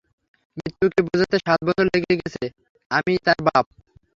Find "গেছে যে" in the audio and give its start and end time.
2.19-2.47